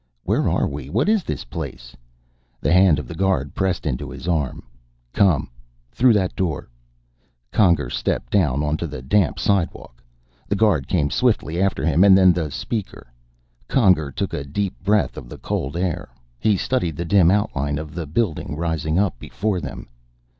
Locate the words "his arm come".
4.09-5.47